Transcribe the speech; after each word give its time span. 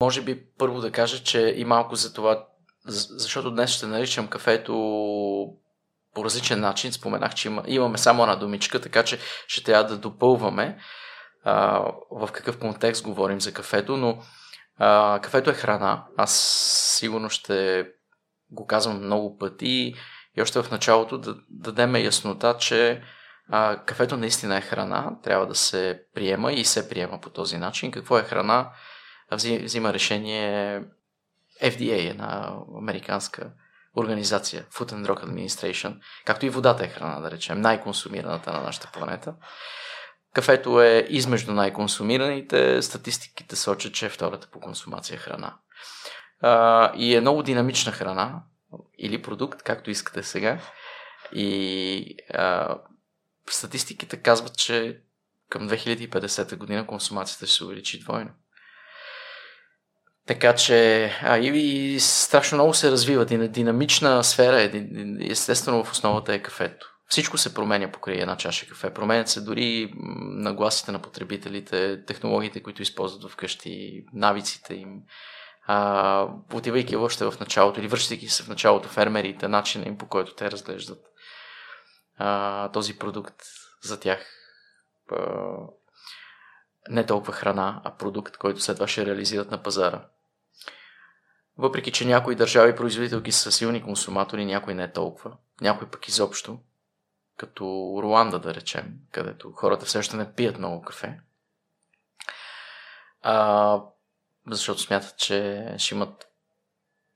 Може 0.00 0.22
би 0.22 0.42
първо 0.58 0.80
да 0.80 0.92
кажа, 0.92 1.22
че 1.22 1.54
и 1.56 1.64
малко 1.64 1.96
за 1.96 2.14
това, 2.14 2.46
защото 2.86 3.50
днес 3.50 3.70
ще 3.70 3.86
наричам 3.86 4.28
кафето 4.28 4.72
по 6.14 6.24
различен 6.24 6.60
начин. 6.60 6.92
Споменах, 6.92 7.34
че 7.34 7.48
има, 7.48 7.62
имаме 7.66 7.98
само 7.98 8.22
една 8.22 8.36
думичка, 8.36 8.80
така 8.80 9.02
че 9.02 9.18
ще 9.46 9.64
трябва 9.64 9.84
да 9.84 9.98
допълваме 9.98 10.78
а, 11.44 11.78
в 12.10 12.28
какъв 12.32 12.58
контекст 12.58 13.04
говорим 13.04 13.40
за 13.40 13.52
кафето, 13.52 13.96
но 13.96 14.18
а, 14.78 15.20
кафето 15.22 15.50
е 15.50 15.54
храна. 15.54 16.04
Аз 16.16 16.32
сигурно 16.98 17.30
ще 17.30 17.86
го 18.50 18.66
казвам 18.66 19.04
много 19.04 19.38
пъти 19.38 19.94
и 20.36 20.42
още 20.42 20.62
в 20.62 20.70
началото 20.70 21.18
да, 21.18 21.34
да 21.34 21.72
дадем 21.72 21.96
яснота, 21.96 22.56
че 22.58 23.02
а, 23.50 23.84
кафето 23.84 24.16
наистина 24.16 24.56
е 24.56 24.60
храна, 24.60 25.10
трябва 25.22 25.46
да 25.46 25.54
се 25.54 26.02
приема 26.14 26.52
и 26.52 26.64
се 26.64 26.88
приема 26.88 27.20
по 27.20 27.30
този 27.30 27.58
начин. 27.58 27.90
Какво 27.90 28.18
е 28.18 28.22
храна? 28.22 28.70
Взима 29.34 29.92
решение 29.92 30.82
FDA, 31.62 32.10
една 32.10 32.56
американска 32.78 33.50
организация, 33.96 34.66
Food 34.72 34.92
and 34.92 35.06
Drug 35.06 35.24
Administration, 35.24 35.98
както 36.24 36.46
и 36.46 36.50
водата 36.50 36.84
е 36.84 36.88
храна, 36.88 37.20
да 37.20 37.30
речем, 37.30 37.60
най-консумираната 37.60 38.52
на 38.52 38.60
нашата 38.60 38.90
планета. 38.92 39.34
Кафето 40.34 40.82
е 40.82 41.06
измежду 41.08 41.52
най-консумираните, 41.52 42.82
статистиките 42.82 43.56
сочат, 43.56 43.94
че 43.94 44.06
е 44.06 44.08
втората 44.08 44.48
по 44.52 44.60
консумация 44.60 45.18
храна. 45.18 45.56
А, 46.40 46.92
и 46.96 47.16
е 47.16 47.20
много 47.20 47.42
динамична 47.42 47.92
храна, 47.92 48.42
или 48.98 49.22
продукт, 49.22 49.62
както 49.62 49.90
искате 49.90 50.22
сега. 50.22 50.60
И 51.32 52.16
а, 52.34 52.78
статистиките 53.50 54.16
казват, 54.16 54.56
че 54.56 55.00
към 55.50 55.68
2050 55.68 56.56
година 56.56 56.86
консумацията 56.86 57.46
ще 57.46 57.56
се 57.56 57.64
увеличи 57.64 58.00
двойно. 58.00 58.30
Така 60.26 60.54
че, 60.54 61.04
а, 61.22 61.38
и, 61.38 61.48
и 61.94 62.00
страшно 62.00 62.56
много 62.56 62.74
се 62.74 62.90
развива. 62.90 63.24
Динамична 63.24 64.24
сфера 64.24 64.62
е, 64.62 64.70
естествено 65.20 65.84
в 65.84 65.92
основата 65.92 66.34
е 66.34 66.42
кафето. 66.42 66.94
Всичко 67.08 67.38
се 67.38 67.54
променя 67.54 67.92
покрай 67.92 68.16
една 68.16 68.36
чаша 68.36 68.66
кафе. 68.66 68.94
Променят 68.94 69.28
се 69.28 69.40
дори 69.40 69.92
нагласите 70.20 70.92
на 70.92 70.98
потребителите, 70.98 72.04
технологиите, 72.04 72.62
които 72.62 72.82
използват 72.82 73.32
вкъщи, 73.32 74.04
навиците 74.12 74.74
им. 74.74 75.02
А, 75.66 76.28
отивайки 76.52 76.96
още 76.96 77.24
в 77.24 77.34
началото 77.40 77.80
или 77.80 77.88
връщайки 77.88 78.28
се 78.28 78.42
в 78.42 78.48
началото 78.48 78.88
фермерите, 78.88 79.48
начина 79.48 79.88
им 79.88 79.98
по 79.98 80.06
който 80.06 80.34
те 80.34 80.50
разглеждат 80.50 80.98
а, 82.18 82.68
този 82.68 82.98
продукт 82.98 83.42
за 83.82 84.00
тях. 84.00 84.26
А, 85.12 85.16
не 86.88 87.06
толкова 87.06 87.32
храна, 87.32 87.80
а 87.84 87.96
продукт, 87.96 88.36
който 88.36 88.60
след 88.60 88.76
това 88.76 88.88
ще 88.88 89.06
реализират 89.06 89.50
на 89.50 89.62
пазара. 89.62 90.04
Въпреки, 91.58 91.92
че 91.92 92.06
някои 92.06 92.34
държави 92.34 92.76
производителки 92.76 93.32
са 93.32 93.52
силни 93.52 93.82
консуматори, 93.82 94.44
някои 94.44 94.74
не 94.74 94.92
толкова. 94.92 95.36
Някои 95.60 95.88
пък 95.88 96.08
изобщо. 96.08 96.58
Като 97.36 97.64
Руанда, 98.02 98.38
да 98.38 98.54
речем, 98.54 98.94
където 99.12 99.52
хората 99.52 99.86
все 99.86 99.98
още 99.98 100.16
не 100.16 100.32
пият 100.32 100.58
много 100.58 100.82
кафе. 100.82 101.20
А, 103.22 103.80
защото 104.50 104.80
смятат, 104.80 105.16
че 105.18 105.68
ще 105.78 105.94
имат 105.94 106.28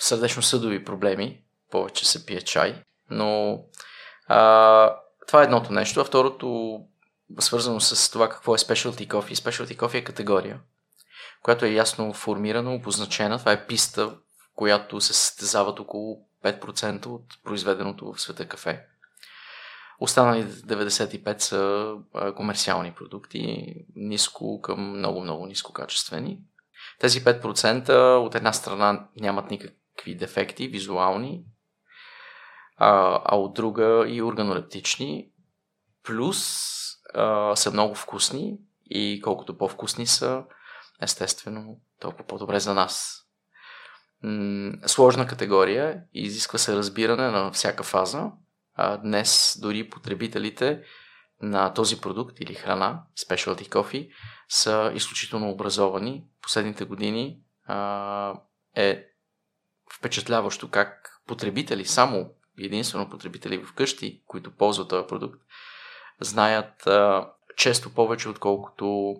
сърдечно-съдови 0.00 0.84
проблеми, 0.84 1.42
повече 1.70 2.08
се 2.08 2.26
пие 2.26 2.40
чай. 2.40 2.82
Но 3.10 3.62
а, 4.26 4.96
това 5.26 5.40
е 5.40 5.44
едното 5.44 5.72
нещо. 5.72 6.00
А 6.00 6.04
второто, 6.04 6.78
свързано 7.38 7.80
с 7.80 8.10
това 8.10 8.28
какво 8.28 8.54
е 8.54 8.58
specialty 8.58 9.08
coffee. 9.08 9.34
Specialty 9.34 9.76
coffee 9.76 9.98
е 9.98 10.04
категория, 10.04 10.60
която 11.42 11.64
е 11.64 11.70
ясно 11.70 12.12
формирана, 12.12 12.74
обозначена. 12.74 13.38
Това 13.38 13.52
е 13.52 13.66
писта, 13.66 14.06
в 14.08 14.18
която 14.54 15.00
се 15.00 15.12
състезават 15.12 15.80
около 15.80 16.26
5% 16.44 17.06
от 17.06 17.24
произведеното 17.44 18.12
в 18.12 18.20
света 18.20 18.48
кафе. 18.48 18.86
Останали 20.00 20.44
95 20.44 21.38
са 21.38 21.94
комерциални 22.36 22.92
продукти, 22.92 23.74
ниско 23.96 24.60
към 24.60 24.98
много-много 24.98 25.46
ниско 25.46 25.72
качествени. 25.72 26.38
Тези 26.98 27.24
5% 27.24 28.16
от 28.16 28.34
една 28.34 28.52
страна 28.52 29.08
нямат 29.16 29.50
никакви 29.50 30.14
дефекти 30.14 30.68
визуални, 30.68 31.44
а, 32.76 33.20
а 33.24 33.36
от 33.36 33.54
друга 33.54 34.04
и 34.08 34.22
органолептични, 34.22 35.30
плюс 36.04 36.68
а, 37.14 37.56
са 37.56 37.70
много 37.70 37.94
вкусни 37.94 38.58
и 38.90 39.20
колкото 39.24 39.58
по-вкусни 39.58 40.06
са, 40.06 40.44
естествено, 41.02 41.80
толкова 42.00 42.24
по-добре 42.26 42.60
за 42.60 42.74
нас. 42.74 43.22
М- 44.22 44.72
сложна 44.86 45.26
категория, 45.26 46.02
изисква 46.14 46.58
се 46.58 46.76
разбиране 46.76 47.30
на 47.30 47.52
всяка 47.52 47.82
фаза. 47.82 48.30
А 48.74 48.96
днес 48.96 49.58
дори 49.60 49.90
потребителите 49.90 50.82
на 51.42 51.74
този 51.74 52.00
продукт 52.00 52.40
или 52.40 52.54
храна, 52.54 53.02
specialty 53.18 53.68
coffee, 53.68 54.12
са 54.48 54.92
изключително 54.94 55.50
образовани. 55.50 56.24
Последните 56.42 56.84
години 56.84 57.40
а, 57.66 58.34
е 58.76 59.06
впечатляващо 59.98 60.70
как 60.70 61.20
потребители, 61.26 61.84
само 61.84 62.30
единствено 62.58 63.10
потребители 63.10 63.64
вкъщи, 63.64 64.22
които 64.26 64.56
ползват 64.56 64.88
този 64.88 65.06
продукт, 65.06 65.40
знаят 66.20 66.86
а, 66.86 67.30
често 67.56 67.94
повече, 67.94 68.28
отколкото 68.28 69.14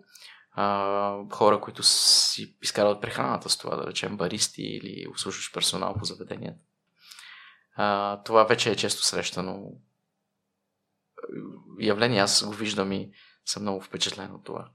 а, 0.52 1.16
хора, 1.30 1.60
които 1.60 1.82
си 1.82 2.56
изкарват 2.62 3.00
прехраната 3.00 3.48
с 3.48 3.58
това, 3.58 3.76
да 3.76 3.86
речем 3.86 4.16
баристи 4.16 4.62
или 4.62 5.08
обслужващ 5.08 5.54
персонал 5.54 5.94
по 5.98 6.04
заведенията. 6.04 6.60
Това 8.24 8.44
вече 8.44 8.70
е 8.70 8.76
често 8.76 9.04
срещано 9.04 9.72
явление. 11.80 12.20
Аз 12.20 12.44
го 12.46 12.52
виждам 12.52 12.92
и 12.92 13.12
съм 13.44 13.62
много 13.62 13.80
впечатлен 13.80 14.34
от 14.34 14.44
това. 14.44 14.70